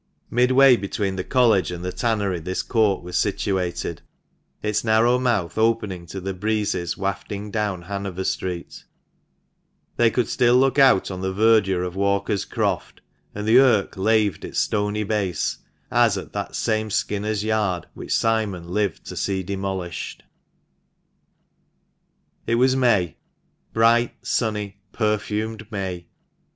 Midway 0.31 0.77
between 0.77 1.15
the 1.15 1.23
College 1.23 1.69
and 1.69 1.85
the 1.85 1.91
tannery 1.91 2.39
this 2.39 2.63
court 2.63 3.03
was 3.03 3.15
situated, 3.15 4.01
its 4.63 4.83
narrow 4.83 5.19
mouth 5.19 5.59
opening 5.59 6.07
to 6.07 6.19
the 6.19 6.33
breezes 6.33 6.97
wafting 6.97 7.51
down 7.51 7.83
Hanover 7.83 8.23
Street; 8.23 8.83
they 9.97 10.09
could 10.09 10.27
still 10.27 10.55
look 10.57 10.79
out 10.79 11.11
on 11.11 11.21
the 11.21 11.31
verdure 11.31 11.83
of 11.83 11.95
Walker's 11.95 12.45
Croft, 12.45 13.01
and 13.35 13.47
the 13.47 13.59
Irk 13.59 13.95
laved 13.95 14.43
its 14.43 14.57
stony 14.57 15.03
base 15.03 15.59
as 15.91 16.17
at 16.17 16.33
that 16.33 16.55
same 16.55 16.89
Skinners' 16.89 17.43
Yard, 17.43 17.85
which 17.93 18.15
Simon 18.17 18.69
lived 18.69 19.05
to 19.05 19.15
see 19.15 19.43
demolished. 19.43 20.23
It 22.47 22.55
was 22.55 22.75
May; 22.75 23.17
bright, 23.71 24.15
sunny, 24.25 24.81
perfumed 24.93 25.67
May. 25.71 26.07